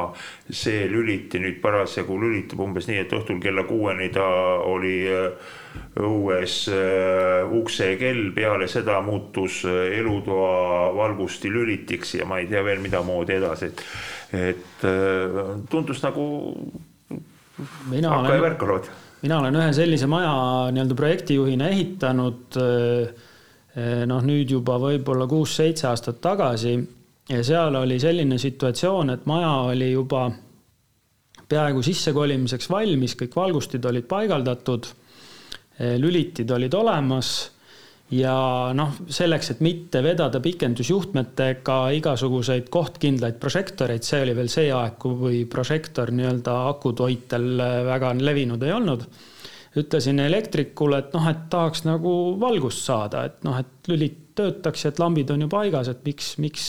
[0.50, 4.28] see lüliti nüüd parasjagu lülitab umbes nii, et õhtul kella kuueni ta
[4.64, 5.52] oli äh,
[6.00, 12.82] õues äh, uksekell, peale seda muutus äh, elutoa valgusti lülitiks ja ma ei tea veel,
[12.84, 13.84] mida moodi edasi, et,
[14.40, 14.88] et
[15.70, 16.26] tundus nagu
[17.92, 18.88] mina värkalood
[19.22, 20.34] mina olen ühe sellise maja
[20.74, 23.26] nii-öelda projektijuhina ehitanud eh,
[23.76, 26.78] eh, noh, nüüd juba võib-olla kuus-seitse aastat tagasi.
[27.30, 30.24] Ja seal oli selline situatsioon, et maja oli juba
[31.50, 34.90] peaaegu sissekolimiseks valmis, kõik valgustid olid paigaldatud,
[35.78, 37.34] eh, lülitid olid olemas
[38.16, 38.36] ja
[38.74, 45.44] noh, selleks, et mitte vedada pikendusjuhtmetega igasuguseid kohtkindlaid prožektoreid, see oli veel see aeg, kui
[45.50, 47.52] prožektor nii-öelda akutoitel
[47.90, 49.06] väga levinud ei olnud.
[49.80, 55.00] ütlesin elektrikule, et noh, et tahaks nagu valgust saada, et noh, et lülid töötaks et
[55.00, 56.66] lambid on ju paigas, et miks, miks,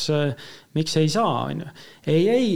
[0.76, 1.70] miks ei saa, on ju.
[2.07, 2.50] ei, ei,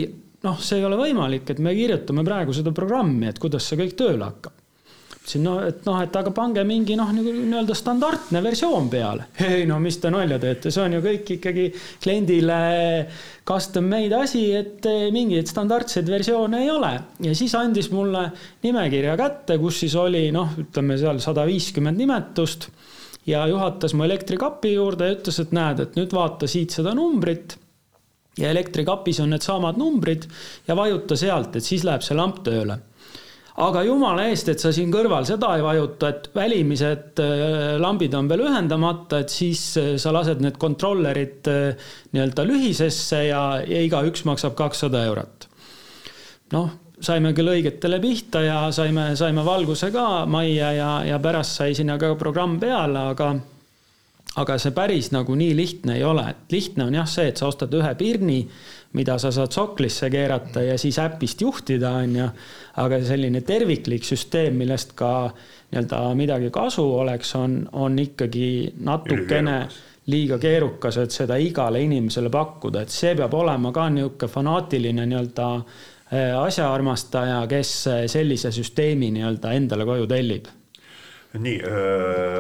[0.44, 3.97] noh, see ei ole võimalik, et me kirjutame praegu seda programmi, et kuidas see kõik
[3.97, 4.61] tööle hakkab
[5.24, 9.30] ütlesin, no et noh, et aga pange mingi noh, nagu nii-öelda standardne versioon peale.
[9.40, 11.66] ei no mis te nalja teete, see on ju kõik ikkagi
[12.02, 12.58] kliendile
[13.48, 16.92] custom made asi, et eh, mingeid standardseid versioone ei ole.
[17.24, 18.28] ja siis andis mulle
[18.62, 22.68] nimekirja kätte, kus siis oli noh, ütleme seal sada viiskümmend nimetust
[23.26, 27.56] ja juhatas mu elektrikapi juurde ja ütles, et näed, et nüüd vaata siit seda numbrit
[28.37, 30.26] ja elektrikapis on needsamad numbrid
[30.68, 32.82] ja vajuta sealt, et siis läheb see lamp tööle
[33.62, 38.29] aga jumala eest, et sa siin kõrval seda ei vajuta, et välimised äh, lambid on
[38.31, 44.25] veel ühendamata, et siis äh, sa lased need kontrollerid äh, nii-öelda lühisesse ja, ja igaüks
[44.27, 45.49] maksab kakssada eurot.
[46.55, 46.71] noh,
[47.05, 51.99] saime küll õigetele pihta ja saime, saime valguse ka majja ja, ja pärast sai sinna
[51.99, 53.35] ka programm peale, aga
[54.40, 57.47] aga see päris nagu nii lihtne ei ole, et lihtne on jah see, et sa
[57.47, 58.40] ostad ühe pirni,
[58.94, 62.28] mida sa saad soklisse keerata ja siis äpist juhtida, on ju.
[62.83, 65.30] aga selline terviklik süsteem, millest ka
[65.72, 69.59] nii-öelda midagi kasu oleks, on, on ikkagi natukene
[70.11, 75.48] liiga keerukas, et seda igale inimesele pakkuda, et see peab olema ka niisugune fanaatiline nii-öelda
[75.57, 77.72] äh, asjaarmastaja, kes
[78.12, 80.50] sellise süsteemi nii-öelda endale koju tellib.
[81.35, 81.57] Nii,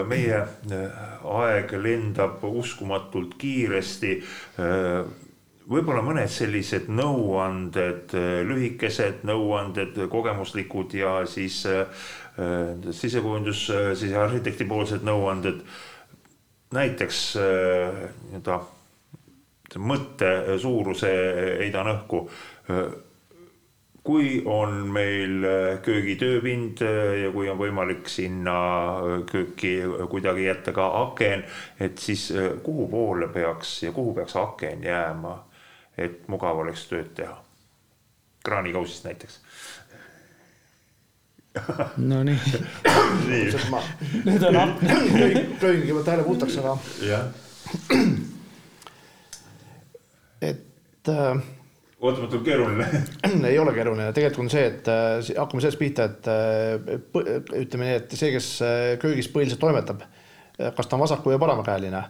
[0.06, 1.00] meie äh,
[1.40, 4.12] aeg lendab uskumatult kiiresti
[5.70, 8.12] võib-olla mõned sellised nõuanded,
[8.48, 12.04] lühikesed nõuanded, kogemuslikud ja siis äh,
[12.90, 13.66] sisekujundus,
[13.98, 15.64] siis arhitekti poolsed nõuanded.
[16.74, 18.60] näiteks äh, nii-öelda
[19.78, 21.08] mõtte suuruse
[21.60, 22.28] heidan õhku
[24.04, 25.46] kui on meil
[25.82, 26.82] köögitööpind
[27.22, 28.54] ja kui on võimalik sinna
[29.30, 29.72] kööki
[30.12, 31.44] kuidagi jätta ka aken,
[31.80, 32.28] et siis
[32.62, 35.38] kuhu poole peaks ja kuhu peaks aken jääma,
[35.98, 37.40] et mugav oleks tööd teha?
[38.44, 39.40] kraanikausist näiteks
[41.96, 42.34] Nonii
[43.28, 43.44] nii.
[44.24, 45.04] Need on aknad.
[45.60, 46.72] köögi kõigepealt hääle puhtaks, aga.
[50.42, 51.44] et äh,
[52.04, 52.88] ootamatult keeruline
[53.52, 56.74] ei ole keeruline, tegelikult on see, et äh, hakkame sellest pihta, et äh,
[57.62, 60.02] ütleme nii, et see, kes äh, köögis põhiliselt toimetab,
[60.58, 62.02] kas ta on vasaku- või paremakäeline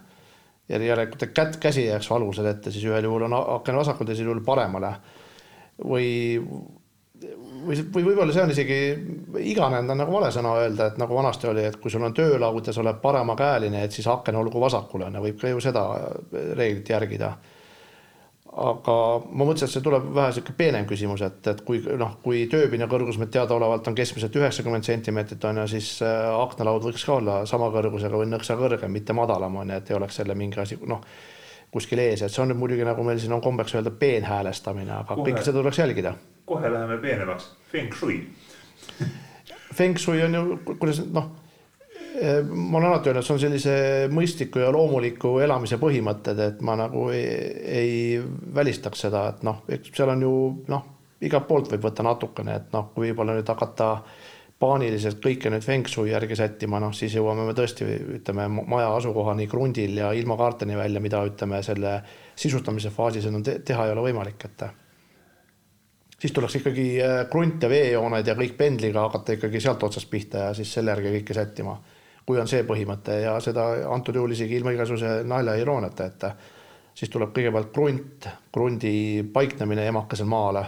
[0.68, 4.44] ja järelikult kätt, käsi jääks valgusele ette, siis ühel juhul on aken vasakul, teisel juhul
[4.44, 4.94] paremale.
[5.85, 6.38] või,
[7.66, 8.79] või, või võib-olla see on isegi
[9.50, 12.66] iganenud on nagu vale sõna öelda, et nagu vanasti oli, et kui sul on töölaud
[12.66, 15.85] ja sa oled paremakäeline, et siis aken olgu vasakul on ja võib ka ju seda
[16.33, 17.35] reeglit järgida
[18.55, 18.95] aga
[19.35, 22.87] ma mõtlesin, et see tuleb vähe sihuke peenem küsimus, et, et kui noh, kui tööpinna
[22.90, 27.40] kõrgus meil teadaolevalt on keskmiselt üheksakümmend sentimeetrit on ju, siis äh, aknalaud võiks ka olla
[27.51, 30.79] sama kõrgusega või nõksa kõrgem, mitte madalam on ju, et ei oleks jälle mingi asi
[30.87, 31.03] noh,
[31.75, 35.19] kuskil ees, et see on nüüd muidugi nagu meil siin on kombeks öelda peenhäälestamine, aga
[35.19, 36.14] kohe, kõike seda tuleks jälgida.
[36.47, 38.21] kohe läheme peenemaks, feng shui.
[39.75, 40.45] Feng shui on ju,
[40.79, 41.33] kuidas noh
[42.14, 43.77] ma olen alati öelnud, see on sellise
[44.14, 47.24] mõistliku ja loomuliku elamise põhimõtted, et ma nagu ei,
[47.64, 47.94] ei
[48.55, 50.35] välistaks seda, et noh, eks seal on ju
[50.70, 50.85] noh,
[51.27, 53.88] igalt poolt võib võtta natukene, et noh, kui võib-olla nüüd hakata
[54.62, 57.88] paaniliselt kõike nüüd feng shui järgi sättima, noh siis jõuame me tõesti
[58.20, 61.98] ütleme maja asukohani krundil ja ilma kaarteni välja, mida ütleme selle
[62.38, 64.64] sisustamise faasis enam te teha ei ole võimalik, et
[66.20, 70.48] siis tuleks ikkagi äh, krunt ja veejooned ja kõik pendliga hakata ikkagi sealt otsast pihta
[70.48, 71.74] ja siis selle järgi kõike sättima
[72.26, 76.26] kui on see põhimõte ja seda antud juhul isegi ilma igasuguse nalja ja irooniata, et
[76.94, 78.94] siis tuleb kõigepealt krunt, krundi
[79.32, 80.64] paiknemine emakesel maale,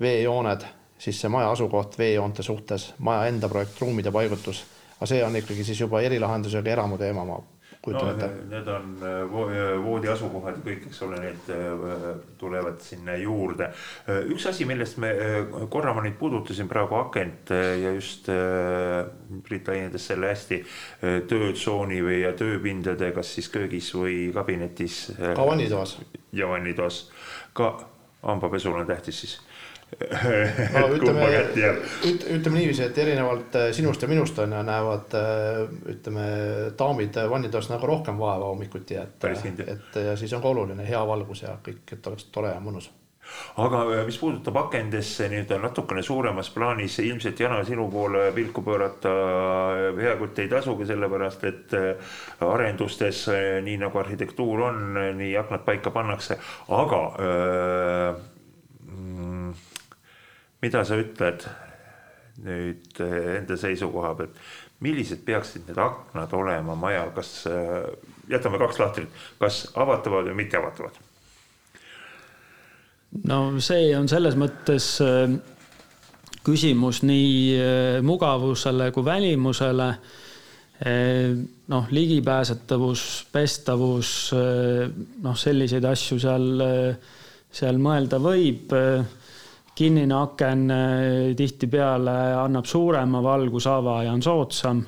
[0.00, 0.66] veejooned,
[0.98, 4.62] siis see maja asukoht veejoonte suhtes, maja enda projekt, ruumide paigutus,
[4.96, 7.40] aga see on ikkagi siis juba erilahendusega eramu teema, ma
[7.86, 8.50] kujutan ette no,.
[8.50, 12.06] Need on äh, äh, voodi asukohad ja kõik, eks ole, need äh,
[12.40, 13.70] tulevad sinna juurde.
[14.32, 15.12] üks asi, millest me
[15.72, 18.28] korra ma nüüd puudutasin praegu akent ja just
[19.46, 20.60] Priit laiendas selle hästi
[21.30, 24.98] töötsooni või ja tööpindade, kas siis köögis või kabinetis.
[25.18, 25.96] ka vannitoas.
[26.36, 27.06] ja vannitoas,
[27.56, 27.74] ka
[28.26, 29.38] hambapesul on tähtis siis
[30.00, 31.28] no ütleme,
[32.36, 35.62] ütleme niiviisi, et erinevalt äh, sinust ja minust on ju, näevad äh,
[35.94, 36.26] ütleme,
[36.78, 39.24] daamid vannitoas nagu rohkem vaeva hommikuti, et,
[39.64, 42.90] et ja siis on ka oluline hea valgus ja kõik, et oleks tore ja mõnus.
[43.58, 49.16] Aga äh, mis puudutab akendesse nii-öelda natukene suuremas plaanis, ilmselt Jana sinu poole pilku pöörata
[49.96, 51.76] peaaegu ei tasugi, sellepärast et
[52.44, 53.26] arendustes,
[53.64, 54.86] nii nagu arhitektuur on,
[55.18, 56.38] nii aknad paika pannakse,
[56.84, 58.16] aga öö,
[60.62, 61.44] mida sa ütled
[62.44, 64.38] nüüd eh, enda seisukoha pealt,
[64.84, 67.88] millised peaksid need aknad olema majal, kas eh,
[68.32, 71.02] jätame kaks lahtrit, kas avatavad või mitteavatavad?
[73.30, 75.36] no see on selles mõttes eh,
[76.46, 79.88] küsimus nii mugavusele kui välimusele.
[81.72, 84.10] noh, ligipääsetavus, pestavus,
[85.24, 86.62] noh, selliseid asju seal,
[87.50, 88.74] seal mõelda võib
[89.76, 94.84] kinnine aken eh, tihtipeale annab suurema valgusava ja on soodsam.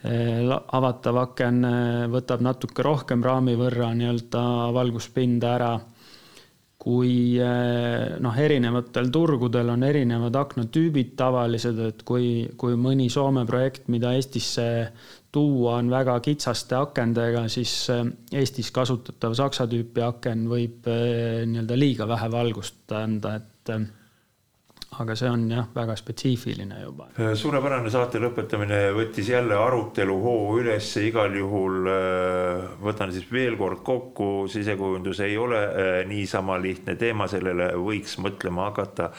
[0.00, 4.44] Eh, avatav aken eh, võtab natuke rohkem raami võrra nii-öelda
[4.76, 5.78] valguspinda ära.
[6.80, 14.14] kui noh, erinevatel turgudel on erinevad aknatüübid tavalised, et kui, kui mõni Soome projekt, mida
[14.16, 14.64] Eestisse
[15.28, 17.74] tuua on väga kitsaste akendega, siis
[18.32, 23.76] Eestis kasutatav saksa tüüpi aken võib nii-öelda liiga vähe valgust anda, et
[24.98, 27.06] aga see on jah, väga spetsiifiline juba.
[27.38, 33.84] suurepärane saate lõpetamine võttis jälle arutelu hoo üles, igal juhul äh, võtan siis veel kord
[33.86, 39.12] kokku, sisekujundus ei ole äh, niisama lihtne teema, sellele võiks mõtlema hakata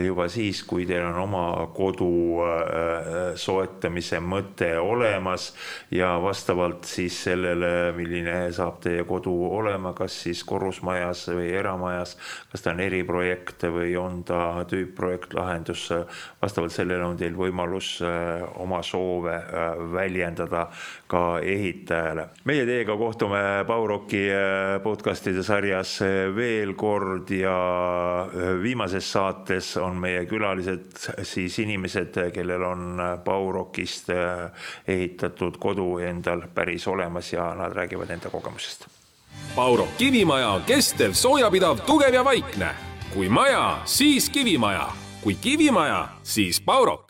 [0.00, 1.44] juba siis, kui teil on oma
[1.76, 2.08] kodu
[2.46, 5.52] äh, soetamise mõte olemas.
[5.92, 12.16] Ja vastavalt siis sellele, milline saab teie kodu olema, kas siis korrusmajas või eramajas,
[12.48, 15.88] kas ta on eriprojekt või on ta tüüpprojekt projektlahendus,
[16.42, 20.68] vastavalt sellele on teil võimalus äh, oma soove äh, väljendada
[21.08, 22.28] ka ehitajale.
[22.44, 25.98] meie teiega kohtume Bauroki äh, podcastide sarjas
[26.34, 27.56] veel kord ja
[28.62, 34.10] viimases saates on meie külalised siis inimesed, kellel on Baurokist
[34.88, 38.88] ehitatud kodu endal päris olemas ja nad räägivad enda kogemusest
[39.54, 42.74] Pauro kivimaja kestev, soojapidav, tugev ja vaikne.
[43.14, 44.88] kui maja, siis kivimaja,
[45.28, 47.07] kui kivimaja, siis Pauro